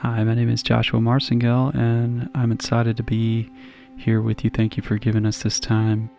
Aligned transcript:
Hi, 0.00 0.22
my 0.24 0.34
name 0.34 0.50
is 0.50 0.62
Joshua 0.62 1.00
Marcengill, 1.00 1.74
and 1.74 2.28
I'm 2.34 2.52
excited 2.52 2.98
to 2.98 3.02
be 3.02 3.50
here 3.96 4.20
with 4.20 4.44
you. 4.44 4.50
Thank 4.50 4.76
you 4.76 4.82
for 4.82 4.98
giving 4.98 5.24
us 5.24 5.42
this 5.42 5.58
time. 5.58 6.10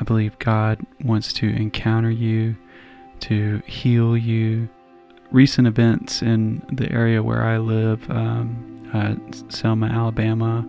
I 0.00 0.04
believe 0.04 0.38
God 0.38 0.78
wants 1.02 1.32
to 1.32 1.48
encounter 1.48 2.12
you, 2.12 2.56
to 3.22 3.60
heal 3.66 4.16
you. 4.16 4.68
Recent 5.32 5.66
events 5.66 6.22
in 6.22 6.64
the 6.70 6.88
area 6.92 7.24
where 7.24 7.42
I 7.42 7.58
live, 7.58 8.08
um, 8.08 8.88
uh, 8.94 9.16
Selma, 9.50 9.86
Alabama, 9.86 10.64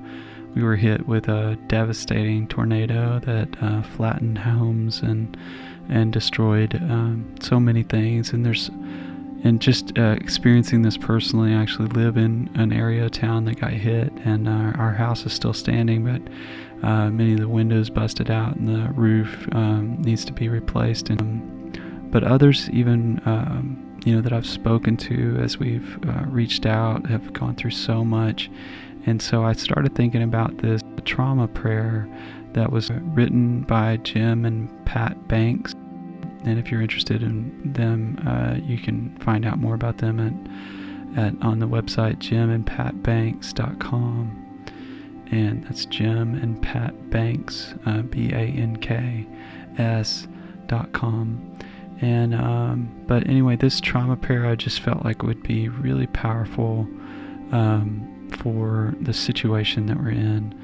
we 0.56 0.64
were 0.64 0.76
hit 0.76 1.08
with 1.08 1.28
a 1.30 1.56
devastating 1.68 2.48
tornado 2.48 3.20
that 3.20 3.62
uh, 3.62 3.84
flattened 3.84 4.40
homes 4.40 5.02
and 5.02 5.38
and 5.88 6.14
destroyed 6.14 6.76
um, 6.76 7.36
so 7.42 7.60
many 7.60 7.82
things. 7.84 8.32
And 8.32 8.46
there's 8.46 8.70
and 9.44 9.62
just 9.62 9.98
uh, 9.98 10.16
experiencing 10.20 10.82
this 10.82 10.98
personally, 10.98 11.54
I 11.54 11.62
actually 11.62 11.88
live 11.90 12.18
in 12.18 12.50
an 12.56 12.74
area 12.74 13.06
of 13.06 13.12
town 13.12 13.46
that 13.46 13.60
got 13.60 13.72
hit, 13.72 14.12
and 14.26 14.50
our, 14.50 14.94
house 14.94 15.26
is 15.26 15.34
still 15.34 15.54
standing, 15.54 16.04
but 16.04 16.88
uh, 16.88 17.10
many 17.10 17.34
of 17.34 17.40
the 17.40 17.48
windows 17.48 17.90
busted 17.90 18.30
out, 18.30 18.56
and 18.58 18.68
the 18.68 18.92
roof 18.94 19.48
um, 19.54 20.02
needs 20.02 20.26
to 20.26 20.34
be 20.34 20.50
replaced. 20.50 21.10
And 21.10 21.22
um, 21.22 22.10
but 22.12 22.24
others, 22.24 22.70
even 22.72 23.22
um, 23.26 24.02
you 24.04 24.16
know, 24.16 24.22
that 24.22 24.34
I've 24.34 24.48
spoken 24.48 24.98
to 24.98 25.38
as 25.42 25.58
we've 25.58 25.98
uh, 26.08 26.26
reached 26.26 26.66
out, 26.66 27.06
have 27.08 27.32
gone 27.34 27.56
through 27.56 27.72
so 27.72 28.04
much, 28.04 28.50
and 29.06 29.22
so 29.22 29.44
I 29.44 29.54
started 29.54 29.96
thinking 29.96 30.24
about 30.24 30.58
this 30.58 30.82
trauma 31.06 31.48
prayer 31.48 32.10
that 32.54 32.72
was 32.72 32.92
written 32.92 33.62
by 33.62 33.98
Jim 33.98 34.46
and 34.46 34.86
Pat 34.86 35.28
Banks. 35.28 35.76
And 36.44 36.58
if 36.58 36.72
you're 36.72 36.82
interested 36.82 37.22
in 37.22 37.74
them, 37.74 38.18
uh, 38.26 38.56
you 38.66 38.78
can 38.78 39.14
find 39.20 39.46
out 39.46 39.60
more 39.60 39.76
about 39.76 39.98
them 39.98 40.20
at, 40.20 40.34
at 41.26 41.34
on 41.42 41.60
the 41.60 41.68
website 41.68 42.20
jimandpatbanks.com. 42.20 44.46
And 45.32 45.64
that's 45.64 45.86
Jim 45.86 46.34
and 46.36 46.60
Pat 46.62 47.10
Banks, 47.12 47.76
uh, 47.86 48.02
B 48.02 48.32
A 48.32 48.40
N 48.40 48.78
K 48.78 49.28
S 49.78 50.28
dot 50.68 50.92
com. 50.94 51.46
And 52.02 52.34
um, 52.34 52.90
but 53.08 53.28
anyway, 53.28 53.58
this 53.58 53.82
trauma 53.82 54.16
pair 54.16 54.48
I 54.48 54.56
just 54.56 54.80
felt 54.80 55.04
like 55.04 55.24
would 55.24 55.44
be 55.44 55.68
really 55.70 56.08
powerful 56.08 56.88
um, 57.52 58.30
for 58.40 58.96
the 59.02 59.14
situation 59.14 59.86
that 59.88 59.98
we're 59.98 60.12
in. 60.12 60.56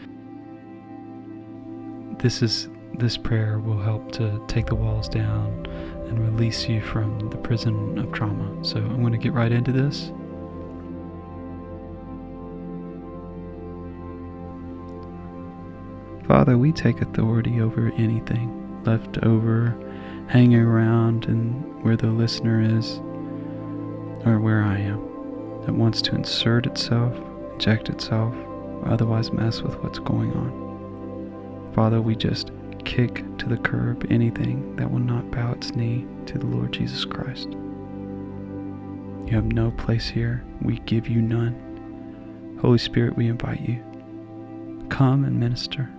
This 2.20 2.42
is 2.42 2.70
this 3.00 3.18
prayer 3.18 3.60
will 3.60 3.80
help 3.80 4.12
to 4.14 4.42
take 4.48 4.68
the 4.68 4.76
walls 4.76 5.08
down 5.08 5.66
and 6.08 6.20
release 6.20 6.68
you 6.68 6.82
from 6.82 7.30
the 7.30 7.38
prison 7.38 7.98
of 7.98 8.12
trauma. 8.12 8.64
So 8.64 8.78
I'm 8.78 9.02
going 9.02 9.14
to 9.14 9.20
get 9.20 9.34
right 9.34 9.52
into 9.52 9.72
this. 9.72 10.12
Father, 16.28 16.58
we 16.58 16.72
take 16.72 17.02
authority 17.02 17.62
over 17.62 17.92
anything 17.98 18.62
left 18.86 19.18
over, 19.24 19.76
hanging 20.28 20.59
around, 20.59 21.26
and 21.26 21.84
where 21.84 21.98
the 21.98 22.08
listener 22.08 22.62
is, 22.62 22.98
or 24.26 24.40
where 24.40 24.64
I 24.64 24.78
am, 24.78 25.00
that 25.66 25.74
wants 25.74 26.02
to 26.04 26.16
insert 26.16 26.66
itself, 26.66 27.14
inject 27.54 27.90
itself, 27.90 28.34
or 28.36 28.88
otherwise 28.88 29.32
mess 29.32 29.62
with 29.62 29.76
what's 29.84 30.00
going 30.00 30.32
on. 30.34 31.72
Father, 31.74 32.02
we 32.02 32.16
just 32.16 32.52
kick 32.86 33.23
to 33.39 33.50
the 33.50 33.58
curb 33.58 34.05
anything 34.09 34.75
that 34.75 34.89
will 34.89 35.00
not 35.00 35.30
bow 35.31 35.52
its 35.52 35.75
knee 35.75 36.05
to 36.28 36.38
the 36.38 36.45
Lord 36.45 36.72
Jesus 36.72 37.03
Christ. 37.03 37.50
You 39.25 39.31
have 39.31 39.45
no 39.45 39.72
place 39.72 40.08
here. 40.08 40.44
We 40.61 40.80
give 40.80 41.08
you 41.08 41.22
none. 41.22 42.58
Holy 42.61 42.78
Spirit, 42.78 43.17
we 43.17 43.28
invite 43.28 43.61
you. 43.61 43.84
Come 44.90 45.25
and 45.25 45.40
minister 45.40 45.90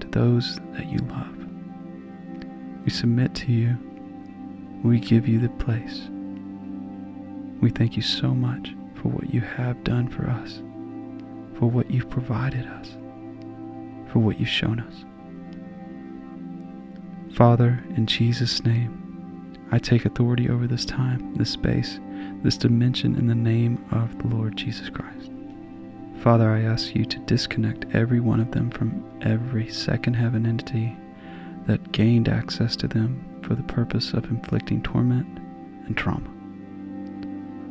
to 0.00 0.08
those 0.08 0.58
that 0.72 0.86
you 0.86 0.98
love. 0.98 1.36
We 2.84 2.90
submit 2.90 3.34
to 3.36 3.52
you. 3.52 3.78
We 4.82 4.98
give 4.98 5.26
you 5.28 5.38
the 5.38 5.48
place. 5.48 6.08
We 7.60 7.70
thank 7.70 7.96
you 7.96 8.02
so 8.02 8.34
much 8.34 8.74
for 8.96 9.08
what 9.08 9.32
you 9.32 9.40
have 9.40 9.84
done 9.84 10.08
for 10.08 10.28
us, 10.28 10.60
for 11.58 11.70
what 11.70 11.90
you've 11.90 12.10
provided 12.10 12.66
us, 12.66 12.90
for 14.12 14.18
what 14.18 14.38
you've 14.38 14.48
shown 14.48 14.80
us. 14.80 15.04
Father, 17.34 17.82
in 17.96 18.06
Jesus' 18.06 18.64
name, 18.64 19.58
I 19.72 19.78
take 19.80 20.04
authority 20.04 20.48
over 20.48 20.68
this 20.68 20.84
time, 20.84 21.34
this 21.34 21.50
space, 21.50 21.98
this 22.44 22.56
dimension 22.56 23.16
in 23.16 23.26
the 23.26 23.34
name 23.34 23.84
of 23.90 24.16
the 24.18 24.28
Lord 24.28 24.56
Jesus 24.56 24.88
Christ. 24.88 25.32
Father, 26.22 26.48
I 26.48 26.60
ask 26.60 26.94
you 26.94 27.04
to 27.04 27.18
disconnect 27.20 27.86
every 27.92 28.20
one 28.20 28.38
of 28.38 28.52
them 28.52 28.70
from 28.70 29.04
every 29.20 29.68
second 29.68 30.14
heaven 30.14 30.46
entity 30.46 30.96
that 31.66 31.90
gained 31.90 32.28
access 32.28 32.76
to 32.76 32.86
them 32.86 33.40
for 33.42 33.56
the 33.56 33.64
purpose 33.64 34.12
of 34.12 34.26
inflicting 34.26 34.80
torment 34.80 35.26
and 35.86 35.96
trauma. 35.96 36.30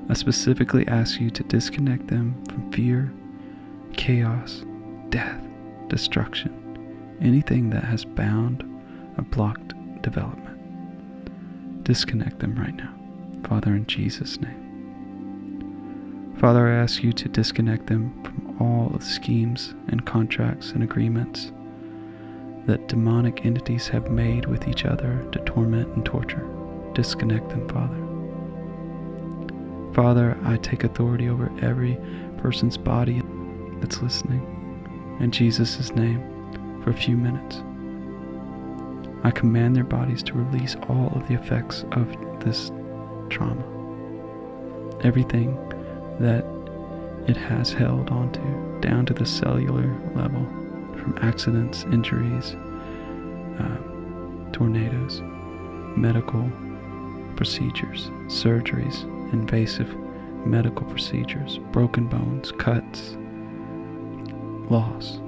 I 0.09 0.13
specifically 0.15 0.85
ask 0.89 1.21
you 1.21 1.29
to 1.29 1.43
disconnect 1.43 2.07
them 2.07 2.43
from 2.49 2.69
fear, 2.73 3.13
chaos, 3.95 4.65
death, 5.07 5.41
destruction, 5.87 7.17
anything 7.21 7.69
that 7.69 7.85
has 7.85 8.03
bound 8.03 8.69
or 9.17 9.23
blocked 9.23 9.73
development. 10.01 11.83
Disconnect 11.83 12.39
them 12.39 12.55
right 12.55 12.75
now, 12.75 12.93
Father, 13.47 13.75
in 13.75 13.85
Jesus' 13.87 14.39
name. 14.39 14.63
Father, 16.39 16.67
I 16.67 16.75
ask 16.75 17.03
you 17.03 17.13
to 17.13 17.29
disconnect 17.29 17.87
them 17.87 18.13
from 18.23 18.57
all 18.59 18.87
of 18.93 18.99
the 19.01 19.05
schemes 19.05 19.73
and 19.87 20.05
contracts 20.05 20.71
and 20.71 20.83
agreements 20.83 21.51
that 22.65 22.87
demonic 22.87 23.45
entities 23.45 23.87
have 23.89 24.09
made 24.09 24.45
with 24.45 24.67
each 24.67 24.85
other 24.85 25.25
to 25.31 25.39
torment 25.39 25.87
and 25.95 26.05
torture. 26.05 26.47
Disconnect 26.93 27.49
them, 27.49 27.67
Father. 27.69 27.99
Father, 29.93 30.37
I 30.43 30.57
take 30.57 30.83
authority 30.83 31.29
over 31.29 31.51
every 31.61 31.97
person's 32.37 32.77
body 32.77 33.21
that's 33.79 34.01
listening 34.01 34.41
in 35.19 35.31
Jesus' 35.31 35.91
name 35.91 36.21
for 36.83 36.89
a 36.89 36.97
few 36.97 37.15
minutes. 37.15 37.61
I 39.23 39.31
command 39.31 39.75
their 39.75 39.83
bodies 39.85 40.21
to 40.23 40.33
release 40.33 40.75
all 40.89 41.11
of 41.15 41.27
the 41.27 41.33
effects 41.33 41.85
of 41.93 42.07
this 42.41 42.71
trauma. 43.29 43.63
Everything 45.03 45.55
that 46.19 46.45
it 47.27 47.37
has 47.37 47.71
held 47.71 48.09
onto, 48.09 48.41
down 48.81 49.05
to 49.05 49.13
the 49.13 49.25
cellular 49.25 49.87
level, 50.13 50.45
from 50.97 51.17
accidents, 51.21 51.83
injuries, 51.85 52.55
uh, 53.59 53.77
tornadoes, 54.51 55.21
medical 55.95 56.49
procedures, 57.35 58.09
surgeries, 58.27 59.03
invasive 59.33 59.95
medical 60.45 60.85
procedures, 60.87 61.59
broken 61.71 62.07
bones, 62.07 62.51
cuts, 62.53 63.15
loss. 64.69 65.19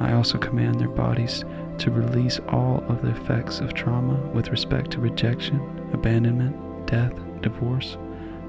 I 0.00 0.12
also 0.12 0.38
command 0.38 0.80
their 0.80 0.88
bodies 0.88 1.44
to 1.78 1.90
release 1.90 2.40
all 2.48 2.84
of 2.88 3.02
the 3.02 3.10
effects 3.10 3.60
of 3.60 3.74
trauma 3.74 4.14
with 4.32 4.48
respect 4.48 4.90
to 4.92 5.00
rejection, 5.00 5.60
abandonment, 5.92 6.86
death, 6.86 7.12
divorce, 7.40 7.96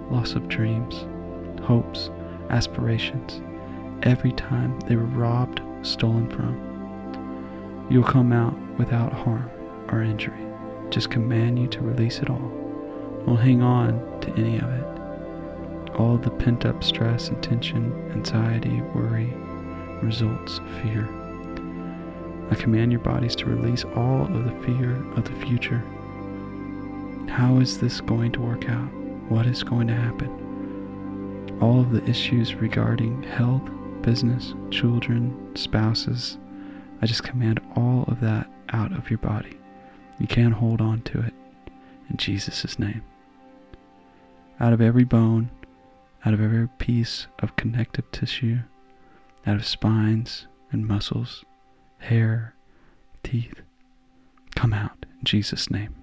loss 0.09 0.33
of 0.33 0.47
dreams, 0.47 1.05
hopes, 1.63 2.09
aspirations, 2.49 3.41
every 4.03 4.31
time 4.31 4.79
they 4.81 4.95
were 4.95 5.03
robbed, 5.03 5.61
stolen 5.81 6.29
from. 6.29 7.87
You'll 7.89 8.03
come 8.03 8.33
out 8.33 8.55
without 8.77 9.13
harm 9.13 9.49
or 9.89 10.01
injury. 10.01 10.45
Just 10.89 11.09
command 11.09 11.59
you 11.59 11.67
to 11.67 11.81
release 11.81 12.19
it 12.19 12.29
all. 12.29 12.51
Don't 13.25 13.37
hang 13.37 13.61
on 13.61 14.19
to 14.21 14.31
any 14.33 14.57
of 14.57 14.69
it. 14.69 15.95
All 15.95 16.17
the 16.17 16.29
pent 16.29 16.65
up 16.65 16.83
stress 16.83 17.29
and 17.29 17.41
tension, 17.41 17.91
anxiety, 18.11 18.81
worry, 18.93 19.33
results 20.01 20.59
fear. 20.81 21.07
I 22.49 22.55
command 22.55 22.91
your 22.91 23.01
bodies 23.01 23.35
to 23.37 23.45
release 23.45 23.83
all 23.95 24.23
of 24.23 24.43
the 24.45 24.65
fear 24.65 24.95
of 25.13 25.25
the 25.25 25.45
future. 25.45 25.83
How 27.27 27.59
is 27.59 27.79
this 27.79 27.99
going 28.01 28.31
to 28.33 28.41
work 28.41 28.69
out? 28.69 28.89
What 29.29 29.45
is 29.45 29.63
going 29.63 29.87
to 29.87 29.93
happen? 29.93 31.57
All 31.61 31.79
of 31.81 31.91
the 31.91 32.03
issues 32.05 32.55
regarding 32.55 33.23
health, 33.23 33.63
business, 34.01 34.53
children, 34.71 35.55
spouses, 35.55 36.37
I 37.01 37.05
just 37.05 37.23
command 37.23 37.59
all 37.75 38.05
of 38.07 38.21
that 38.21 38.49
out 38.69 38.91
of 38.91 39.09
your 39.09 39.19
body. 39.19 39.57
You 40.19 40.27
can't 40.27 40.53
hold 40.53 40.81
on 40.81 41.01
to 41.01 41.19
it 41.19 41.33
in 42.09 42.17
Jesus' 42.17 42.79
name. 42.79 43.03
Out 44.59 44.73
of 44.73 44.81
every 44.81 45.03
bone, 45.03 45.51
out 46.25 46.33
of 46.33 46.41
every 46.41 46.67
piece 46.79 47.27
of 47.39 47.55
connective 47.55 48.09
tissue, 48.11 48.59
out 49.45 49.57
of 49.57 49.65
spines 49.65 50.47
and 50.71 50.87
muscles, 50.87 51.45
hair, 51.99 52.53
teeth, 53.23 53.61
come 54.55 54.73
out 54.73 55.05
in 55.19 55.25
Jesus' 55.25 55.69
name. 55.69 55.95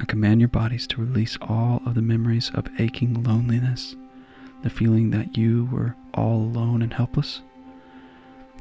I 0.00 0.04
command 0.04 0.40
your 0.40 0.48
bodies 0.48 0.86
to 0.88 1.00
release 1.00 1.36
all 1.40 1.82
of 1.84 1.94
the 1.94 2.02
memories 2.02 2.50
of 2.54 2.68
aching 2.78 3.22
loneliness, 3.22 3.94
the 4.62 4.70
feeling 4.70 5.10
that 5.10 5.36
you 5.36 5.68
were 5.70 5.94
all 6.14 6.36
alone 6.36 6.82
and 6.82 6.92
helpless, 6.92 7.42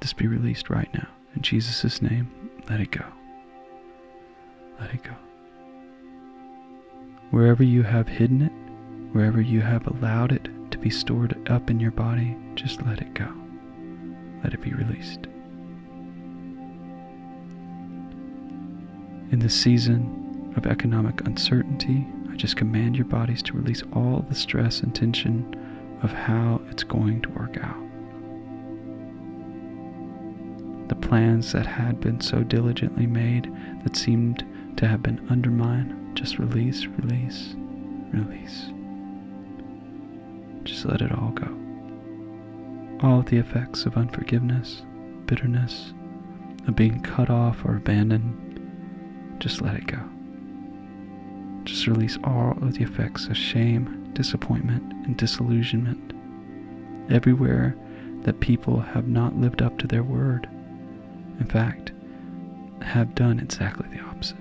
just 0.02 0.18
be 0.18 0.28
released 0.28 0.70
right 0.70 0.92
now. 0.94 1.08
In 1.36 1.42
Jesus' 1.42 2.02
name, 2.02 2.30
let 2.70 2.82
it 2.82 2.92
go. 2.92 3.06
Let 4.80 4.94
it 4.94 5.04
go. 5.04 5.14
Wherever 7.30 7.64
you 7.64 7.84
have 7.84 8.08
hidden 8.08 8.42
it, 8.42 8.52
wherever 9.14 9.40
you 9.40 9.62
have 9.62 9.88
allowed 9.88 10.32
it 10.32 10.50
to 10.72 10.78
be 10.78 10.90
stored 10.90 11.50
up 11.50 11.70
in 11.70 11.80
your 11.80 11.92
body, 11.92 12.36
just 12.56 12.82
let 12.86 13.00
it 13.00 13.14
go. 13.14 13.32
Let 14.44 14.54
it 14.54 14.62
be 14.62 14.74
released. 14.74 15.28
In 19.32 19.40
this 19.40 19.56
season 19.56 20.54
of 20.58 20.66
economic 20.66 21.26
uncertainty, 21.26 22.06
I 22.30 22.36
just 22.36 22.58
command 22.58 22.98
your 22.98 23.06
bodies 23.06 23.42
to 23.44 23.54
release 23.54 23.82
all 23.94 24.26
the 24.28 24.36
stress 24.36 24.82
and 24.82 24.94
tension 24.94 25.56
of 26.04 26.12
how 26.12 26.60
it's 26.70 26.84
going 26.84 27.22
to 27.22 27.30
work 27.30 27.58
out. 27.62 27.78
The 30.90 30.96
plans 30.96 31.54
that 31.54 31.66
had 31.66 32.02
been 32.02 32.20
so 32.20 32.44
diligently 32.44 33.08
made 33.08 33.50
that 33.86 33.96
seemed 33.96 34.46
to 34.76 34.86
have 34.86 35.02
been 35.02 35.26
undermined, 35.30 36.18
just 36.18 36.38
release, 36.38 36.86
release, 36.86 37.56
release. 38.12 38.66
Just 40.66 40.84
let 40.84 41.02
it 41.02 41.14
all 41.14 41.30
go. 41.30 41.58
All 43.00 43.22
the 43.22 43.38
effects 43.38 43.86
of 43.86 43.96
unforgiveness, 43.96 44.82
bitterness, 45.26 45.94
of 46.68 46.76
being 46.76 47.02
cut 47.02 47.30
off 47.30 47.64
or 47.64 47.78
abandoned, 47.78 48.51
just 49.42 49.62
let 49.62 49.76
it 49.76 49.88
go. 49.88 50.00
Just 51.64 51.88
release 51.88 52.18
all 52.24 52.52
of 52.62 52.76
the 52.76 52.84
effects 52.84 53.26
of 53.26 53.36
shame, 53.36 54.12
disappointment, 54.14 54.94
and 55.06 55.18
disillusionment. 55.18 56.14
Everywhere 57.12 57.76
that 58.22 58.40
people 58.40 58.80
have 58.80 59.08
not 59.08 59.36
lived 59.36 59.62
up 59.62 59.78
to 59.80 59.88
their 59.88 60.04
word, 60.04 60.48
in 61.40 61.48
fact, 61.48 61.92
have 62.84 63.16
done 63.16 63.40
exactly 63.40 63.88
the 63.90 64.04
opposite. 64.04 64.38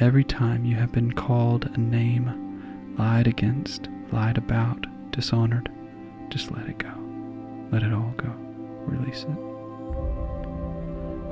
Every 0.00 0.24
time 0.24 0.66
you 0.66 0.76
have 0.76 0.92
been 0.92 1.12
called 1.12 1.64
a 1.64 1.80
name, 1.80 2.94
lied 2.98 3.26
against, 3.26 3.88
lied 4.12 4.36
about, 4.36 4.86
dishonored, 5.12 5.70
just 6.28 6.52
let 6.52 6.68
it 6.68 6.76
go. 6.78 6.92
Let 7.72 7.82
it 7.82 7.92
all 7.92 8.12
go. 8.18 8.34
Release 8.84 9.22
it. 9.24 9.38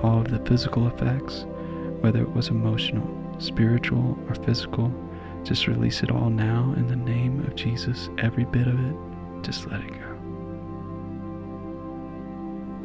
All 0.02 0.20
of 0.20 0.28
the 0.28 0.38
physical 0.46 0.86
effects, 0.88 1.44
whether 2.00 2.20
it 2.20 2.34
was 2.34 2.48
emotional, 2.48 3.06
spiritual, 3.38 4.18
or 4.28 4.34
physical, 4.34 4.92
just 5.44 5.66
release 5.66 6.02
it 6.02 6.10
all 6.10 6.30
now 6.30 6.74
in 6.76 6.88
the 6.88 6.96
name 6.96 7.40
of 7.40 7.54
Jesus. 7.54 8.10
Every 8.18 8.44
bit 8.44 8.66
of 8.66 8.78
it, 8.78 8.96
just 9.42 9.66
let 9.70 9.80
it 9.80 9.92
go. 9.92 10.16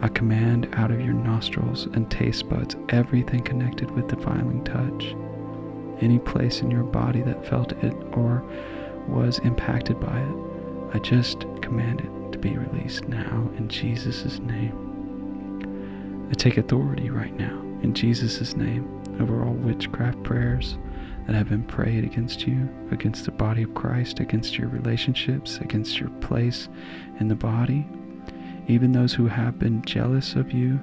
I 0.03 0.07
command 0.09 0.69
out 0.73 0.91
of 0.91 1.01
your 1.01 1.13
nostrils 1.13 1.85
and 1.87 2.09
taste 2.09 2.49
buds 2.49 2.75
everything 2.89 3.41
connected 3.41 3.91
with 3.91 4.07
the 4.07 4.15
defiling 4.15 4.63
touch. 4.63 5.15
Any 6.03 6.19
place 6.19 6.61
in 6.61 6.71
your 6.71 6.83
body 6.83 7.21
that 7.21 7.45
felt 7.45 7.71
it 7.83 7.93
or 8.13 8.43
was 9.07 9.39
impacted 9.39 9.99
by 9.99 10.19
it, 10.19 10.95
I 10.95 10.99
just 10.99 11.45
command 11.61 12.01
it 12.01 12.31
to 12.31 12.39
be 12.39 12.57
released 12.57 13.07
now 13.07 13.49
in 13.57 13.69
Jesus' 13.69 14.39
name. 14.39 16.27
I 16.31 16.33
take 16.33 16.57
authority 16.57 17.09
right 17.09 17.35
now 17.37 17.59
in 17.83 17.93
Jesus' 17.93 18.55
name 18.55 19.00
over 19.21 19.43
all 19.43 19.53
witchcraft 19.53 20.21
prayers 20.23 20.77
that 21.27 21.35
have 21.35 21.49
been 21.49 21.63
prayed 21.63 22.03
against 22.03 22.47
you, 22.47 22.67
against 22.91 23.25
the 23.25 23.31
body 23.31 23.63
of 23.63 23.73
Christ, 23.75 24.19
against 24.19 24.57
your 24.57 24.67
relationships, 24.69 25.57
against 25.59 25.99
your 25.99 26.09
place 26.19 26.67
in 27.19 27.27
the 27.27 27.35
body, 27.35 27.87
even 28.67 28.91
those 28.91 29.13
who 29.13 29.27
have 29.27 29.59
been 29.59 29.83
jealous 29.83 30.35
of 30.35 30.51
you 30.51 30.79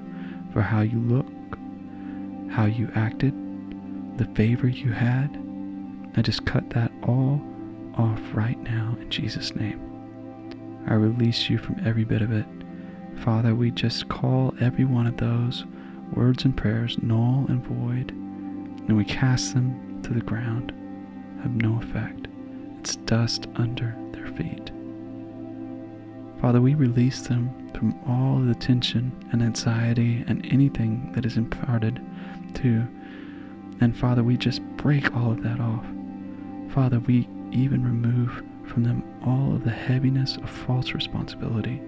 for 0.53 0.61
how 0.61 0.81
you 0.81 0.99
look, 0.99 1.27
how 2.51 2.65
you 2.65 2.89
acted, 2.95 3.33
the 4.17 4.25
favor 4.35 4.67
you 4.67 4.91
had. 4.91 5.29
I 6.15 6.21
just 6.21 6.45
cut 6.45 6.69
that 6.71 6.91
all 7.03 7.41
off 7.95 8.21
right 8.33 8.59
now 8.59 8.97
in 8.99 9.09
Jesus' 9.09 9.55
name. 9.55 9.85
I 10.87 10.93
release 10.93 11.49
you 11.49 11.57
from 11.57 11.79
every 11.85 12.05
bit 12.05 12.21
of 12.21 12.31
it. 12.31 12.45
Father, 13.23 13.53
we 13.53 13.71
just 13.71 14.07
call 14.09 14.53
every 14.61 14.85
one 14.85 15.05
of 15.05 15.17
those 15.17 15.65
words 16.13 16.45
and 16.45 16.55
prayers 16.55 16.97
null 17.01 17.45
and 17.49 17.63
void, 17.63 18.13
and 18.87 18.97
we 18.97 19.05
cast 19.05 19.53
them 19.53 20.01
to 20.03 20.13
the 20.13 20.21
ground 20.21 20.73
have 21.41 21.55
no 21.55 21.79
effect. 21.81 22.27
It's 22.79 22.95
dust 22.97 23.47
under 23.55 23.95
their 24.11 24.27
feet. 24.27 24.71
Father, 26.41 26.61
we 26.61 26.73
release 26.73 27.21
them 27.21 27.69
from 27.73 27.97
all 28.07 28.39
the 28.39 28.55
tension 28.55 29.11
and 29.31 29.41
anxiety 29.41 30.23
and 30.27 30.45
anything 30.45 31.11
that 31.13 31.25
is 31.25 31.37
imparted 31.37 32.01
to. 32.55 32.87
And 33.81 33.95
Father, 33.95 34.23
we 34.23 34.37
just 34.37 34.61
break 34.77 35.15
all 35.15 35.31
of 35.31 35.43
that 35.43 35.59
off. 35.59 35.85
Father, 36.73 36.99
we 36.99 37.27
even 37.51 37.83
remove 37.83 38.43
from 38.65 38.83
them 38.83 39.03
all 39.25 39.55
of 39.55 39.63
the 39.63 39.71
heaviness 39.71 40.37
of 40.37 40.49
false 40.49 40.93
responsibility, 40.93 41.81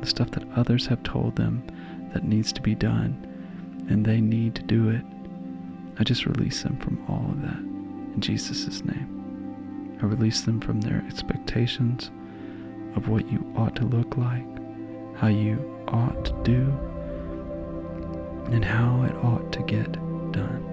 the 0.00 0.06
stuff 0.06 0.30
that 0.32 0.48
others 0.54 0.86
have 0.86 1.02
told 1.02 1.36
them 1.36 1.62
that 2.12 2.24
needs 2.24 2.52
to 2.52 2.60
be 2.60 2.74
done, 2.74 3.24
and 3.88 4.04
they 4.04 4.20
need 4.20 4.54
to 4.54 4.62
do 4.62 4.90
it 4.90 5.04
I 5.98 6.04
just 6.04 6.26
release 6.26 6.62
them 6.62 6.76
from 6.78 7.04
all 7.08 7.30
of 7.30 7.42
that 7.42 7.58
in 8.14 8.20
Jesus' 8.20 8.84
name. 8.84 9.98
I 10.00 10.06
release 10.06 10.42
them 10.42 10.60
from 10.60 10.80
their 10.80 11.04
expectations 11.06 12.10
of 12.94 13.08
what 13.08 13.30
you 13.30 13.44
ought 13.56 13.74
to 13.76 13.84
look 13.84 14.16
like, 14.16 14.46
how 15.16 15.26
you 15.26 15.58
ought 15.88 16.24
to 16.24 16.42
do, 16.44 16.72
and 18.52 18.64
how 18.64 19.02
it 19.02 19.14
ought 19.24 19.52
to 19.52 19.62
get 19.62 19.92
done. 20.32 20.64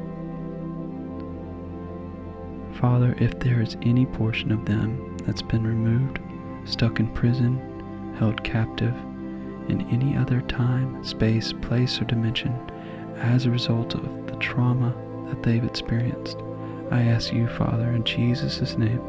Father, 2.79 3.15
if 3.17 3.39
there 3.39 3.61
is 3.61 3.77
any 3.81 4.05
portion 4.05 4.51
of 4.51 4.65
them 4.65 5.17
that's 5.23 5.41
been 5.41 5.65
removed, 5.65 6.19
stuck 6.65 6.99
in 6.99 7.07
prison, 7.13 8.13
held 8.19 8.43
captive, 8.43 8.93
in 9.69 9.87
any 9.91 10.15
other 10.15 10.41
time, 10.41 11.03
space, 11.03 11.51
place, 11.51 11.99
or 11.99 12.05
dimension 12.05 12.53
as 13.17 13.45
a 13.45 13.51
result 13.51 13.95
of 13.95 14.27
the 14.27 14.35
trauma 14.35 14.95
that 15.29 15.43
they've 15.43 15.63
experienced. 15.63 16.37
I 16.91 17.01
ask 17.03 17.33
you, 17.33 17.47
Father, 17.47 17.91
in 17.91 18.03
Jesus' 18.03 18.77
name, 18.77 19.01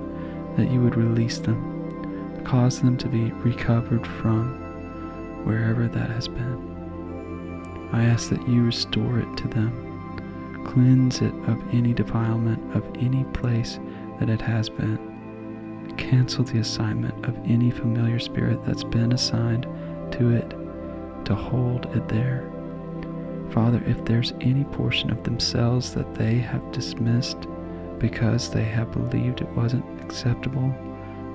that 0.57 0.71
you 0.71 0.81
would 0.81 0.97
release 0.97 1.39
them, 1.39 2.43
cause 2.45 2.81
them 2.81 2.97
to 2.99 3.09
be 3.09 3.31
recovered 3.33 4.07
from 4.07 5.45
wherever 5.45 5.87
that 5.87 6.11
has 6.11 6.29
been. 6.29 7.91
I 7.93 8.05
ask 8.05 8.31
that 8.31 8.49
you 8.49 8.65
restore 8.65 9.19
it 9.19 9.37
to 9.37 9.49
them, 9.49 10.65
cleanse 10.67 11.21
it 11.21 11.35
of 11.49 11.63
any 11.75 11.93
defilement 11.93 12.75
of 12.75 12.85
any 12.97 13.25
place 13.33 13.79
that 14.19 14.31
it 14.31 14.41
has 14.41 14.69
been. 14.69 15.95
Cancel 15.97 16.45
the 16.45 16.59
assignment 16.59 17.27
of 17.27 17.37
any 17.47 17.71
familiar 17.71 18.19
spirit 18.19 18.65
that's 18.65 18.85
been 18.85 19.13
assigned 19.13 19.65
to 20.13 20.31
it 20.31 20.51
to 21.27 21.35
hold 21.35 21.87
it 21.97 22.09
there 22.09 22.51
Father, 23.53 23.83
if 23.87 24.05
there's 24.05 24.33
any 24.41 24.65
portion 24.65 25.11
of 25.11 25.23
themselves 25.23 25.95
that 25.95 26.15
they 26.15 26.39
have 26.39 26.73
dismissed 26.73 27.47
because 27.99 28.51
they 28.51 28.65
have 28.65 28.93
believed 28.93 29.41
it 29.41 29.49
wasn't 29.51 29.85
acceptable, 30.03 30.75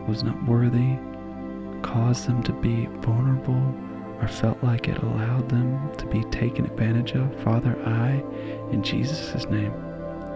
was 0.07 0.23
not 0.23 0.45
worthy, 0.45 0.97
caused 1.81 2.27
them 2.27 2.43
to 2.43 2.53
be 2.53 2.85
vulnerable, 3.01 3.75
or 4.21 4.27
felt 4.27 4.61
like 4.63 4.87
it 4.87 5.01
allowed 5.01 5.49
them 5.49 5.91
to 5.97 6.05
be 6.05 6.23
taken 6.25 6.65
advantage 6.65 7.13
of, 7.13 7.43
Father, 7.43 7.75
I, 7.85 8.23
in 8.71 8.83
Jesus' 8.83 9.45
name, 9.45 9.73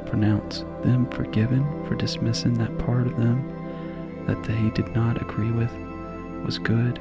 pronounce 0.07 0.61
them 0.83 1.07
forgiven 1.11 1.63
for 1.85 1.95
dismissing 1.95 2.55
that 2.55 2.77
part 2.79 3.05
of 3.05 3.17
them 3.17 3.51
that 4.25 4.43
they 4.43 4.69
did 4.71 4.91
not 4.95 5.21
agree 5.21 5.51
with 5.51 5.71
was 6.43 6.57
good. 6.57 6.99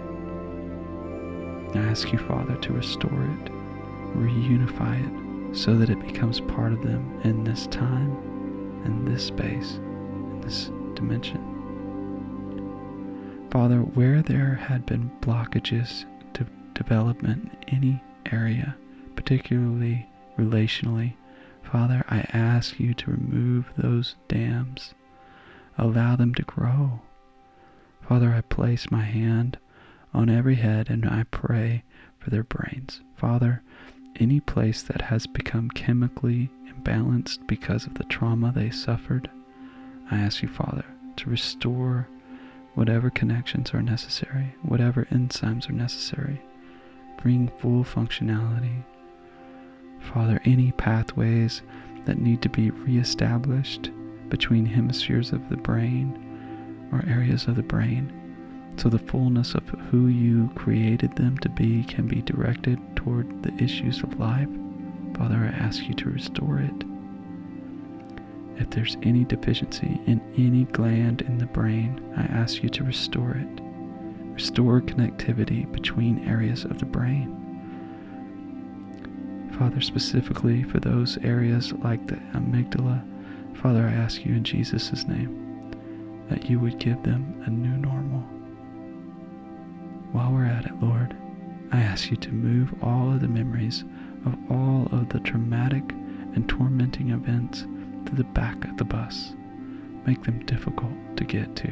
I 1.75 1.79
ask 1.79 2.13
you, 2.13 2.19
Father, 2.19 2.57
to 2.57 2.73
restore 2.73 3.23
it 3.43 3.54
reunify 4.15 5.01
it 5.05 5.57
so 5.57 5.77
that 5.77 5.91
it 5.91 6.01
becomes 6.01 6.41
part 6.41 6.73
of 6.73 6.83
them 6.83 7.21
in 7.25 7.45
this 7.45 7.67
time, 7.69 8.11
in 8.85 9.05
this 9.05 9.25
space, 9.27 9.75
in 9.75 10.41
this 10.41 10.71
dimension. 10.95 11.41
Father, 13.51 13.79
where 13.79 14.21
there 14.21 14.55
had 14.55 14.85
been 14.85 15.11
blockages 15.21 16.05
to 16.35 16.47
development 16.75 17.51
in 17.69 17.77
any 17.77 18.03
area, 18.33 18.77
particularly 19.15 20.09
relationally, 20.37 21.15
Father, 21.63 22.05
I 22.09 22.27
ask 22.33 22.79
you 22.79 22.95
to 22.95 23.11
remove 23.11 23.73
those 23.77 24.17
dams. 24.29 24.95
Allow 25.79 26.17
them 26.17 26.35
to 26.35 26.43
grow. 26.43 27.01
Father, 28.09 28.33
I 28.33 28.43
place 28.43 28.91
my 28.91 29.03
hand 29.03 29.59
on 30.13 30.29
every 30.29 30.57
head 30.57 30.91
and 30.91 31.09
I 31.09 31.25
pray 31.31 31.83
for 32.19 32.31
their 32.31 32.45
brains. 32.45 33.01
Father, 33.17 33.63
any 34.21 34.41
place 34.41 34.83
that 34.83 35.03
has 35.03 35.27
become 35.27 35.71
chemically 35.71 36.51
imbalanced 36.69 37.47
because 37.47 37.87
of 37.87 37.95
the 37.95 38.05
trauma 38.05 38.53
they 38.53 38.71
suffered, 38.71 39.31
I 40.11 40.19
ask 40.19 40.43
you, 40.43 40.49
Father, 40.49 40.85
to 41.17 41.31
restore 41.31 42.09
whatever 42.75 43.11
connections 43.11 43.73
are 43.73 43.83
necessary, 43.83 44.55
whatever 44.63 45.07
enzymes 45.11 45.69
are 45.69 45.75
necessary. 45.75 46.41
Bring 47.23 47.51
full 47.61 47.85
functionality. 47.85 48.85
Father, 50.13 50.41
any 50.45 50.73
pathways 50.73 51.63
that 52.05 52.19
need 52.19 52.43
to 52.43 52.49
be 52.49 52.71
reestablished 52.71 53.91
between 54.29 54.67
hemispheres 54.67 55.33
of 55.33 55.49
the 55.49 55.57
brain 55.57 56.89
or 56.93 57.05
areas 57.09 57.47
of 57.47 57.57
the 57.57 57.63
brain 57.63 58.13
so 58.77 58.89
the 58.89 58.99
fullness 58.99 59.55
of 59.55 59.69
who 59.91 60.09
you 60.09 60.51
created 60.55 61.15
them 61.17 61.39
to 61.39 61.49
be 61.49 61.85
can 61.85 62.07
be 62.07 62.23
directed 62.23 62.79
toward 63.05 63.43
the 63.43 63.55
issues 63.63 64.03
of 64.03 64.19
life. 64.19 64.49
Father, 65.17 65.37
I 65.37 65.57
ask 65.59 65.87
you 65.87 65.95
to 65.95 66.11
restore 66.11 66.59
it. 66.59 66.85
If 68.57 68.71
there's 68.71 68.97
any 69.03 69.25
deficiency 69.25 70.01
in 70.07 70.21
any 70.37 70.65
gland 70.65 71.23
in 71.23 71.39
the 71.39 71.47
brain, 71.47 72.01
I 72.17 72.23
ask 72.23 72.63
you 72.63 72.69
to 72.71 72.85
restore 72.85 73.33
it. 73.33 73.61
Restore 74.35 74.81
connectivity 74.81 75.71
between 75.71 76.27
areas 76.29 76.65
of 76.65 76.79
the 76.79 76.87
brain. 76.87 77.41
Father, 79.59 79.81
specifically 79.81 80.65
for 80.65 80.81
those 80.81 81.19
areas 81.19 81.73
like 81.75 82.07
the 82.07 82.17
amygdala, 82.33 83.05
Father, 83.57 83.87
I 83.87 83.93
ask 83.93 84.25
you 84.25 84.33
in 84.35 84.43
Jesus' 84.45 85.07
name 85.07 85.71
that 86.29 86.49
you 86.51 86.59
would 86.59 86.79
give 86.79 87.03
them 87.03 87.43
a 87.47 87.51
new 87.51 87.77
normal. 87.77 88.21
While 90.13 90.33
we're 90.33 90.47
at 90.47 90.67
it, 90.67 90.81
Lord, 90.81 91.17
I 91.73 91.81
ask 91.81 92.11
you 92.11 92.17
to 92.17 92.33
move 92.33 92.75
all 92.83 93.13
of 93.13 93.21
the 93.21 93.29
memories 93.29 93.85
of 94.27 94.37
all 94.51 94.89
of 94.93 95.09
the 95.09 95.21
traumatic 95.21 95.83
and 96.35 96.49
tormenting 96.49 97.11
events 97.11 97.67
to 98.07 98.15
the 98.15 98.25
back 98.25 98.65
of 98.65 98.77
the 98.77 98.85
bus. 98.85 99.35
Make 100.07 100.23
them 100.25 100.45
difficult 100.47 100.93
to 101.17 101.25
get 101.25 101.55
to. 101.57 101.71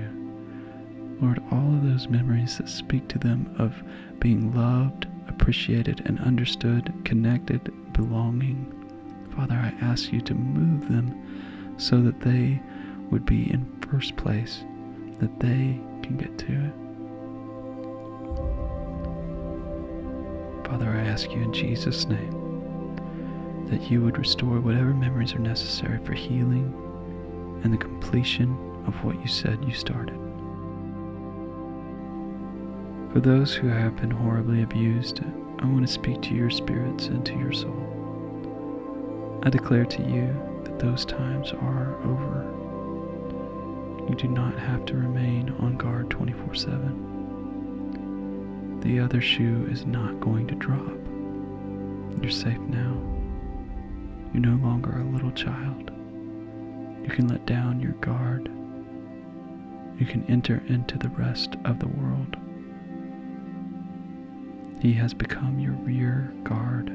Lord, 1.21 1.41
all 1.53 1.75
of 1.75 1.85
those 1.85 2.09
memories 2.09 2.59
that 2.59 2.69
speak 2.69 3.09
to 3.09 3.19
them 3.19 3.55
of 3.59 3.83
being 4.19 4.55
loved, 4.55 5.07
appreciated, 5.29 6.03
and 6.05 6.19
understood, 6.21 6.93
connected, 7.05 7.73
belonging. 7.93 8.73
Father, 9.37 9.55
I 9.55 9.73
ask 9.85 10.13
you 10.13 10.21
to 10.23 10.35
move 10.35 10.89
them 10.89 11.75
so 11.77 12.01
that 12.01 12.21
they 12.21 12.61
would 13.11 13.25
be 13.25 13.51
in 13.51 13.67
first 13.89 14.17
place, 14.17 14.65
that 15.21 15.39
they 15.39 15.81
can 16.03 16.17
get 16.17 16.37
to 16.39 16.53
it. 16.53 16.73
Father, 20.73 20.91
I 20.91 21.05
ask 21.05 21.31
you 21.31 21.43
in 21.43 21.53
Jesus' 21.53 22.07
name 22.07 23.67
that 23.69 23.91
you 23.91 24.01
would 24.01 24.17
restore 24.17 24.59
whatever 24.59 24.95
memories 24.95 25.35
are 25.35 25.39
necessary 25.39 26.03
for 26.03 26.15
healing 26.15 26.73
and 27.63 27.71
the 27.71 27.77
completion 27.77 28.57
of 28.87 28.95
what 29.05 29.21
you 29.21 29.29
said 29.29 29.63
you 29.67 29.75
started. 29.75 30.17
For 33.13 33.21
those 33.21 33.53
who 33.53 33.69
have 33.69 33.97
been 33.97 34.11
horribly 34.11 34.63
abused, 34.63 35.21
I 35.59 35.67
want 35.67 35.87
to 35.87 35.93
speak 35.93 36.23
to 36.23 36.35
your 36.35 36.49
spirits 36.49 37.09
and 37.09 37.23
to 37.27 37.35
your 37.35 37.53
soul. 37.53 39.41
I 39.43 39.51
declare 39.51 39.85
to 39.85 40.03
you 40.03 40.35
that 40.65 40.79
those 40.79 41.05
times 41.05 41.53
are 41.53 41.97
over. 42.03 42.49
You 44.09 44.15
do 44.15 44.29
not 44.29 44.59
have 44.59 44.87
to 44.87 44.95
remain 44.95 45.55
on 45.59 45.77
guard 45.77 46.09
24 46.09 46.55
7. 46.55 47.22
The 48.83 48.99
other 48.99 49.21
shoe 49.21 49.69
is 49.71 49.87
not 49.87 50.19
going 50.19 50.49
to 50.49 50.57
drop. 50.57 50.93
You're 52.21 52.33
safe 52.33 52.59
now. 52.59 53.01
You're 54.33 54.43
no 54.43 54.57
longer 54.67 54.99
a 54.99 55.05
little 55.05 55.31
child. 55.31 55.93
You 57.05 57.09
can 57.09 57.29
let 57.29 57.47
down 57.47 57.79
your 57.79 57.93
guard. 57.93 58.51
You 60.01 60.07
can 60.07 60.25
enter 60.29 60.61
into 60.67 60.99
the 60.99 61.11
rest 61.11 61.55
of 61.65 61.79
the 61.79 61.87
world. 61.87 62.37
He 64.81 64.93
has 64.95 65.15
become 65.15 65.61
your 65.61 65.75
rear 65.75 66.33
guard. 66.43 66.89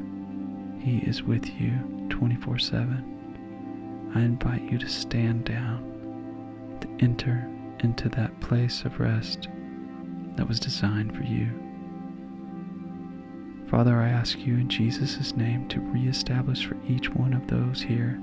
He 0.80 0.98
is 0.98 1.24
with 1.24 1.50
you 1.58 1.72
24 2.10 2.60
7. 2.60 4.12
I 4.14 4.20
invite 4.20 4.64
you 4.64 4.78
to 4.78 4.90
stand 4.90 5.46
down, 5.46 6.78
to 6.82 7.06
enter 7.06 7.50
into 7.80 8.10
that 8.10 8.38
place 8.42 8.84
of 8.84 9.00
rest 9.00 9.48
that 10.36 10.50
was 10.50 10.60
designed 10.60 11.16
for 11.16 11.24
you. 11.24 11.67
Father, 13.70 13.98
I 13.98 14.10
ask 14.10 14.40
you 14.40 14.54
in 14.54 14.70
Jesus' 14.70 15.36
name 15.36 15.68
to 15.68 15.82
reestablish 15.82 16.66
for 16.66 16.78
each 16.88 17.14
one 17.14 17.34
of 17.34 17.48
those 17.48 17.82
here 17.82 18.20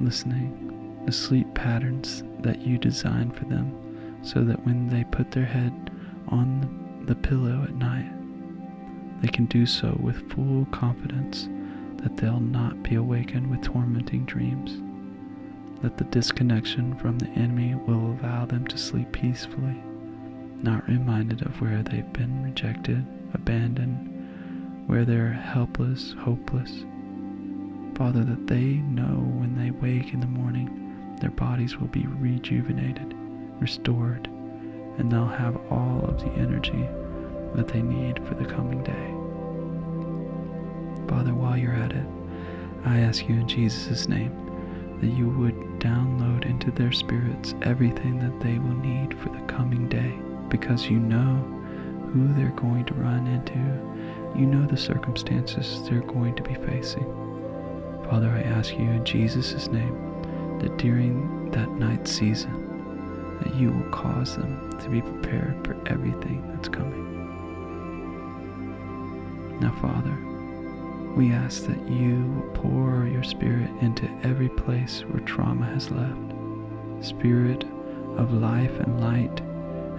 listening 0.00 1.02
the 1.06 1.12
sleep 1.12 1.52
patterns 1.54 2.24
that 2.40 2.60
you 2.60 2.78
designed 2.78 3.36
for 3.36 3.44
them 3.44 4.18
so 4.22 4.42
that 4.42 4.64
when 4.66 4.88
they 4.88 5.04
put 5.04 5.30
their 5.30 5.44
head 5.44 5.90
on 6.28 7.04
the 7.06 7.14
pillow 7.14 7.62
at 7.62 7.74
night, 7.74 8.10
they 9.22 9.28
can 9.28 9.46
do 9.46 9.64
so 9.64 9.96
with 10.02 10.28
full 10.32 10.66
confidence 10.72 11.48
that 12.02 12.16
they'll 12.16 12.40
not 12.40 12.82
be 12.82 12.96
awakened 12.96 13.48
with 13.48 13.62
tormenting 13.62 14.24
dreams, 14.26 14.82
that 15.82 15.96
the 15.96 16.04
disconnection 16.04 16.96
from 16.98 17.18
the 17.18 17.28
enemy 17.28 17.76
will 17.86 18.18
allow 18.20 18.44
them 18.44 18.66
to 18.66 18.76
sleep 18.76 19.12
peacefully, 19.12 19.80
not 20.62 20.86
reminded 20.88 21.42
of 21.42 21.60
where 21.60 21.82
they've 21.84 22.12
been 22.12 22.42
rejected, 22.42 23.06
abandoned, 23.32 24.12
where 24.86 25.04
they're 25.04 25.32
helpless, 25.32 26.14
hopeless. 26.20 26.84
Father, 27.96 28.24
that 28.24 28.46
they 28.46 28.74
know 28.74 29.16
when 29.38 29.56
they 29.56 29.70
wake 29.70 30.12
in 30.12 30.20
the 30.20 30.26
morning, 30.26 31.16
their 31.20 31.30
bodies 31.30 31.78
will 31.78 31.88
be 31.88 32.06
rejuvenated, 32.06 33.14
restored, 33.60 34.26
and 34.98 35.10
they'll 35.10 35.26
have 35.26 35.56
all 35.70 36.04
of 36.04 36.20
the 36.20 36.30
energy 36.32 36.86
that 37.54 37.68
they 37.68 37.82
need 37.82 38.24
for 38.26 38.34
the 38.34 38.44
coming 38.44 38.82
day. 38.82 39.12
Father, 41.08 41.34
while 41.34 41.56
you're 41.56 41.72
at 41.72 41.92
it, 41.92 42.06
I 42.84 43.00
ask 43.00 43.28
you 43.28 43.34
in 43.34 43.48
Jesus' 43.48 44.08
name 44.08 44.32
that 45.00 45.08
you 45.08 45.28
would 45.30 45.54
download 45.78 46.46
into 46.46 46.70
their 46.70 46.92
spirits 46.92 47.54
everything 47.62 48.18
that 48.18 48.40
they 48.40 48.58
will 48.58 48.76
need 48.76 49.18
for 49.18 49.30
the 49.30 49.40
coming 49.52 49.88
day 49.88 50.14
because 50.48 50.86
you 50.86 50.98
know 50.98 51.36
who 52.12 52.32
they're 52.34 52.50
going 52.50 52.84
to 52.84 52.94
run 52.94 53.26
into 53.26 53.95
you 54.38 54.46
know 54.46 54.66
the 54.66 54.76
circumstances 54.76 55.88
they're 55.88 56.00
going 56.00 56.34
to 56.36 56.42
be 56.42 56.54
facing. 56.54 57.04
Father, 58.08 58.28
I 58.28 58.42
ask 58.42 58.72
you 58.72 58.88
in 58.90 59.04
Jesus' 59.04 59.68
name 59.68 60.58
that 60.60 60.76
during 60.76 61.50
that 61.50 61.70
night 61.70 62.06
season, 62.06 63.38
that 63.42 63.54
you 63.54 63.70
will 63.70 63.90
cause 63.90 64.36
them 64.36 64.78
to 64.80 64.88
be 64.88 65.00
prepared 65.00 65.66
for 65.66 65.76
everything 65.86 66.42
that's 66.54 66.68
coming. 66.68 67.04
Now, 69.60 69.72
Father, 69.80 70.16
we 71.16 71.32
ask 71.32 71.64
that 71.64 71.88
you 71.88 72.50
pour 72.54 73.06
your 73.06 73.24
Spirit 73.24 73.70
into 73.80 74.08
every 74.22 74.50
place 74.50 75.00
where 75.08 75.20
trauma 75.20 75.64
has 75.66 75.90
left. 75.90 76.34
Spirit 77.00 77.64
of 78.18 78.32
life 78.32 78.78
and 78.80 79.00
light 79.00 79.40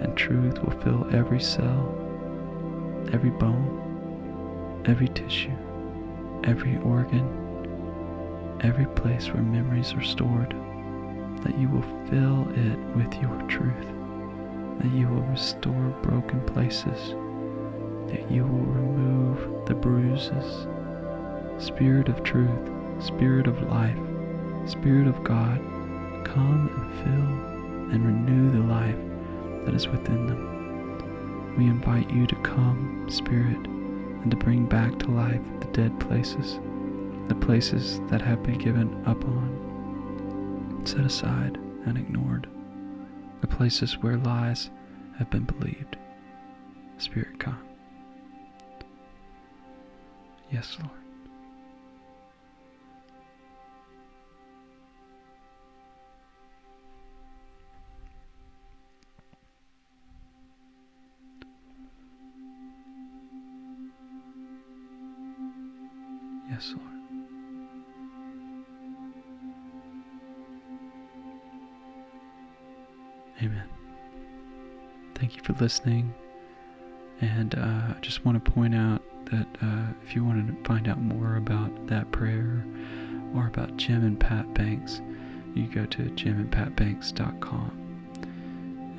and 0.01 0.15
truth 0.15 0.59
will 0.63 0.79
fill 0.81 1.07
every 1.11 1.39
cell, 1.41 1.93
every 3.11 3.31
bone, 3.31 3.86
every 4.87 5.09
tissue, 5.09 5.51
every 6.45 6.77
organ, 6.77 7.27
every 8.61 8.85
place 8.85 9.27
where 9.27 9.43
memories 9.43 9.93
are 9.93 10.03
stored, 10.03 10.51
that 11.43 11.57
you 11.59 11.67
will 11.67 11.83
fill 12.09 12.47
it 12.55 12.79
with 12.95 13.13
your 13.21 13.41
truth, 13.49 13.87
that 14.79 14.91
you 14.93 15.07
will 15.07 15.23
restore 15.23 15.89
broken 16.01 16.39
places, 16.45 17.15
that 18.09 18.31
you 18.31 18.43
will 18.43 18.65
remove 18.65 19.65
the 19.65 19.75
bruises. 19.75 20.67
Spirit 21.63 22.07
of 22.07 22.23
truth, 22.23 22.71
Spirit 22.99 23.47
of 23.47 23.61
life, 23.63 23.97
Spirit 24.65 25.07
of 25.07 25.21
God, 25.23 25.59
come 26.23 26.71
and 26.77 26.93
fill 27.03 27.93
and 27.93 28.05
renew 28.05 28.51
the 28.51 28.73
life 28.73 29.65
that 29.65 29.75
is 29.75 29.87
within 29.87 30.27
them. 30.27 31.55
We 31.57 31.65
invite 31.65 32.09
you 32.09 32.25
to 32.27 32.35
come, 32.37 33.05
Spirit 33.09 33.67
and 34.27 34.37
to 34.37 34.45
bring 34.45 34.65
back 34.65 34.99
to 34.99 35.09
life 35.09 35.39
the 35.61 35.67
dead 35.67 35.97
places, 36.01 36.59
the 37.29 37.35
places 37.35 38.01
that 38.09 38.21
have 38.21 38.43
been 38.43 38.57
given 38.57 39.01
up 39.05 39.23
on, 39.23 40.81
set 40.83 41.05
aside, 41.05 41.57
and 41.85 41.97
ignored, 41.97 42.45
the 43.39 43.47
places 43.47 43.97
where 43.99 44.17
lies 44.17 44.69
have 45.17 45.29
been 45.29 45.45
believed. 45.45 45.95
Spirit, 46.97 47.39
come. 47.39 47.57
Yes, 50.51 50.75
Lord. 50.77 51.06
Amen. 73.41 73.69
thank 75.13 75.35
you 75.35 75.43
for 75.43 75.53
listening. 75.53 76.13
And 77.21 77.53
uh, 77.55 77.93
I 77.95 77.97
just 78.01 78.25
want 78.25 78.43
to 78.43 78.51
point 78.51 78.73
out 78.73 79.01
that 79.25 79.47
uh, 79.61 79.87
if 80.03 80.15
you 80.15 80.23
want 80.23 80.47
to 80.47 80.67
find 80.67 80.87
out 80.87 80.99
more 81.01 81.35
about 81.35 81.87
that 81.87 82.11
prayer 82.11 82.65
or 83.35 83.47
about 83.47 83.77
Jim 83.77 84.03
and 84.03 84.19
Pat 84.19 84.51
Banks, 84.53 85.01
you 85.55 85.67
go 85.67 85.85
to 85.85 86.03
jimandpatbanks.com 86.03 87.71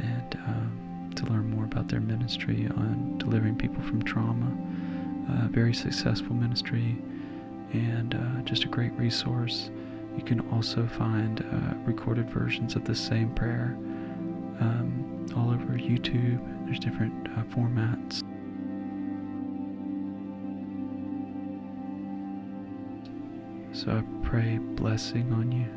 and 0.01 0.35
um, 0.47 1.13
to 1.17 1.27
learn 1.27 1.51
more 1.51 1.65
about 1.65 1.89
their 1.89 2.01
ministry 2.01 2.69
on 2.77 3.19
delivering 3.19 3.57
people 3.57 3.83
from 3.83 4.03
trauma. 4.03 4.57
Uh, 5.31 5.49
very 5.49 5.75
successful 5.75 6.35
ministry 6.35 6.97
and 7.73 8.15
uh, 8.15 8.43
just 8.43 8.65
a 8.65 8.69
great 8.69 8.93
resource. 8.93 9.71
You 10.17 10.23
can 10.25 10.41
also 10.53 10.87
find 10.87 11.41
uh, 11.41 11.75
recorded 11.85 12.29
versions 12.31 12.75
of 12.75 12.85
the 12.85 12.95
same 12.95 13.33
prayer 13.35 13.77
um, 14.61 15.27
all 15.37 15.51
over 15.51 15.75
YouTube. 15.75 16.41
There's 16.67 16.81
different 16.81 17.29
uh, 17.29 17.43
formats. 17.55 18.23
So 23.73 23.93
I 23.93 24.27
pray 24.27 24.59
blessing 24.59 25.33
on 25.33 25.53
you. 25.53 25.69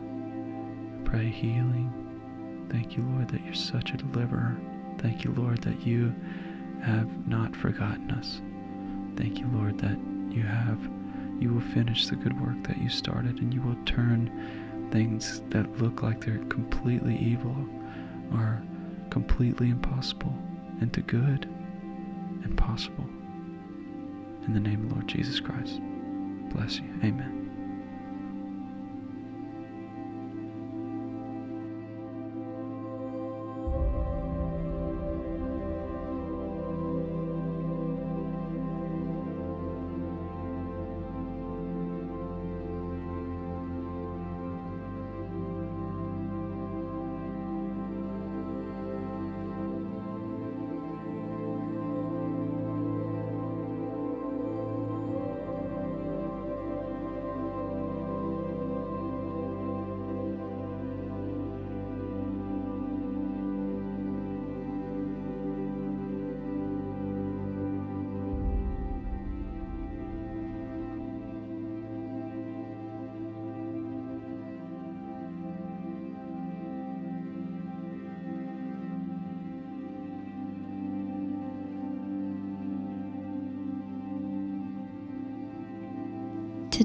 I 1.00 1.10
pray 1.10 1.30
healing. 1.30 1.94
Thank 2.72 2.98
you, 2.98 3.04
Lord, 3.04 3.28
that 3.30 3.44
you're 3.46 3.54
such 3.54 3.92
a 3.92 3.98
deliverer. 3.98 4.58
Thank 4.98 5.24
you, 5.24 5.34
Lord, 5.34 5.62
that 5.62 5.86
you 5.86 6.14
have 6.82 7.28
not 7.28 7.56
forgotten 7.56 8.10
us. 8.12 8.42
Thank 9.18 9.40
you, 9.40 9.48
Lord, 9.54 9.78
that 9.80 9.98
you 10.34 10.42
have 10.42 10.80
you 11.42 11.52
will 11.52 11.62
finish 11.74 12.08
the 12.08 12.16
good 12.16 12.40
work 12.40 12.62
that 12.68 12.78
you 12.78 12.88
started 12.88 13.40
and 13.40 13.54
you 13.54 13.62
will 13.62 13.78
turn 13.86 14.90
things 14.92 15.42
that 15.50 15.82
look 15.82 16.04
like 16.04 16.24
they're 16.24 16.38
completely 16.46 17.18
evil 17.18 17.56
or 18.34 18.62
completely 19.10 19.70
impossible 19.70 20.34
into 20.82 21.02
good 21.02 21.46
and 22.44 22.58
possible. 22.58 23.06
In 24.46 24.54
the 24.54 24.60
name 24.60 24.86
of 24.86 24.92
Lord 24.94 25.08
Jesus 25.08 25.40
Christ. 25.40 25.80
Bless 26.54 26.78
you. 26.78 26.86
Amen. 27.04 27.41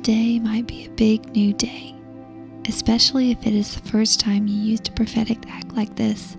Today 0.06 0.38
might 0.38 0.68
be 0.68 0.86
a 0.86 0.90
big 0.90 1.34
new 1.34 1.52
day, 1.52 1.92
especially 2.68 3.32
if 3.32 3.44
it 3.44 3.52
is 3.52 3.74
the 3.74 3.88
first 3.88 4.20
time 4.20 4.46
you 4.46 4.54
used 4.54 4.86
a 4.88 4.92
prophetic 4.92 5.38
act 5.48 5.74
like 5.74 5.96
this 5.96 6.36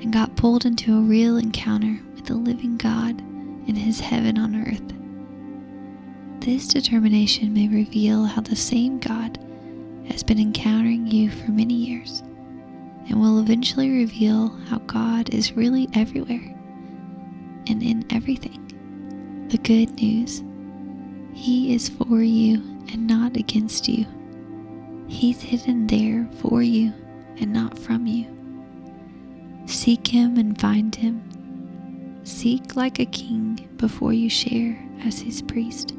and 0.00 0.12
got 0.12 0.34
pulled 0.34 0.66
into 0.66 0.98
a 0.98 1.02
real 1.02 1.36
encounter 1.36 2.00
with 2.16 2.26
the 2.26 2.34
living 2.34 2.76
God 2.76 3.20
in 3.68 3.76
His 3.76 4.00
heaven 4.00 4.36
on 4.36 4.56
earth. 4.56 4.82
This 6.44 6.66
determination 6.66 7.54
may 7.54 7.68
reveal 7.68 8.24
how 8.24 8.40
the 8.40 8.56
same 8.56 8.98
God 8.98 9.38
has 10.08 10.24
been 10.24 10.40
encountering 10.40 11.06
you 11.06 11.30
for 11.30 11.52
many 11.52 11.74
years 11.74 12.24
and 13.08 13.20
will 13.20 13.38
eventually 13.38 13.88
reveal 13.88 14.48
how 14.68 14.78
God 14.78 15.32
is 15.32 15.52
really 15.52 15.88
everywhere 15.94 16.52
and 17.68 17.84
in 17.84 18.04
everything. 18.10 19.46
The 19.52 19.58
good 19.58 19.94
news 19.94 20.42
He 21.34 21.72
is 21.72 21.88
for 21.88 22.20
you 22.20 22.75
and 22.92 23.06
not 23.06 23.36
against 23.36 23.88
you. 23.88 24.06
He's 25.08 25.40
hidden 25.40 25.86
there 25.86 26.28
for 26.40 26.62
you 26.62 26.92
and 27.38 27.52
not 27.52 27.78
from 27.78 28.06
you. 28.06 28.26
Seek 29.66 30.06
him 30.06 30.36
and 30.36 30.60
find 30.60 30.94
him. 30.94 31.22
Seek 32.24 32.76
like 32.76 32.98
a 32.98 33.06
king 33.06 33.68
before 33.76 34.12
you 34.12 34.28
share 34.28 34.78
as 35.04 35.20
his 35.20 35.42
priest. 35.42 35.92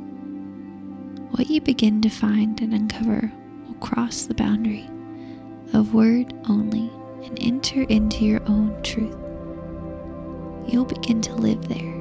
What 1.31 1.49
you 1.49 1.61
begin 1.61 2.01
to 2.01 2.09
find 2.09 2.59
and 2.61 2.73
uncover 2.73 3.31
will 3.67 3.75
cross 3.75 4.25
the 4.25 4.33
boundary 4.33 4.89
of 5.73 5.93
word 5.93 6.33
only 6.49 6.89
and 7.25 7.37
enter 7.41 7.83
into 7.83 8.25
your 8.25 8.41
own 8.47 8.81
truth. 8.83 9.15
You'll 10.71 10.85
begin 10.85 11.21
to 11.21 11.35
live 11.35 11.67
there 11.67 11.96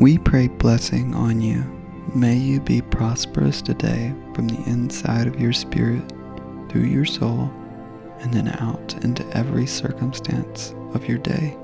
We 0.00 0.18
pray 0.18 0.48
blessing 0.48 1.14
on 1.14 1.40
you. 1.40 1.62
May 2.16 2.34
you 2.34 2.58
be 2.58 2.82
prosperous 2.82 3.62
today 3.62 4.12
from 4.34 4.48
the 4.48 4.60
inside 4.68 5.28
of 5.28 5.38
your 5.38 5.52
spirit, 5.52 6.02
through 6.68 6.86
your 6.86 7.04
soul, 7.04 7.48
and 8.18 8.34
then 8.34 8.48
out 8.58 9.04
into 9.04 9.24
every 9.36 9.68
circumstance 9.68 10.74
of 10.94 11.06
your 11.06 11.18
day. 11.18 11.56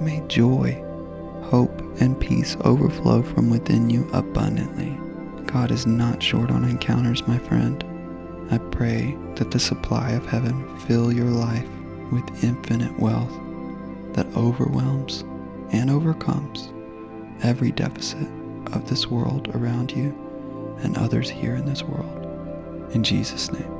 May 0.00 0.24
joy, 0.28 0.82
hope, 1.42 1.78
and 2.00 2.18
peace 2.18 2.56
overflow 2.64 3.22
from 3.22 3.50
within 3.50 3.90
you 3.90 4.08
abundantly. 4.14 4.98
God 5.44 5.70
is 5.70 5.86
not 5.86 6.22
short 6.22 6.50
on 6.50 6.64
encounters, 6.64 7.28
my 7.28 7.38
friend. 7.38 7.84
I 8.50 8.56
pray 8.56 9.14
that 9.34 9.50
the 9.50 9.60
supply 9.60 10.12
of 10.12 10.24
heaven 10.24 10.78
fill 10.80 11.12
your 11.12 11.26
life 11.26 11.68
with 12.10 12.42
infinite 12.42 12.98
wealth 12.98 13.38
that 14.14 14.26
overwhelms 14.34 15.22
and 15.72 15.90
overcomes 15.90 16.72
every 17.42 17.72
deficit 17.72 18.28
of 18.72 18.88
this 18.88 19.06
world 19.06 19.48
around 19.54 19.92
you 19.92 20.14
and 20.82 20.96
others 20.96 21.30
here 21.30 21.54
in 21.54 21.66
this 21.66 21.82
world. 21.82 22.22
In 22.94 23.02
Jesus' 23.02 23.50
name. 23.52 23.72